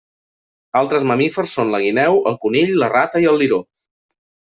[0.79, 3.61] Altres mamífers són la guineu, el conill la rata i el liró.